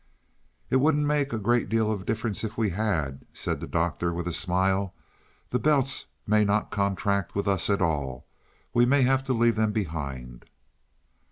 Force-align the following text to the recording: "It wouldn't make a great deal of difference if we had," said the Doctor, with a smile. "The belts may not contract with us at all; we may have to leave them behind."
"It 0.71 0.77
wouldn't 0.77 1.05
make 1.05 1.31
a 1.31 1.37
great 1.37 1.69
deal 1.69 1.91
of 1.91 2.07
difference 2.07 2.43
if 2.43 2.57
we 2.57 2.71
had," 2.71 3.21
said 3.33 3.59
the 3.59 3.67
Doctor, 3.67 4.11
with 4.11 4.27
a 4.27 4.33
smile. 4.33 4.95
"The 5.51 5.59
belts 5.59 6.07
may 6.25 6.43
not 6.43 6.71
contract 6.71 7.35
with 7.35 7.47
us 7.47 7.69
at 7.69 7.83
all; 7.83 8.25
we 8.73 8.87
may 8.87 9.03
have 9.03 9.23
to 9.25 9.33
leave 9.33 9.57
them 9.57 9.71
behind." 9.71 10.45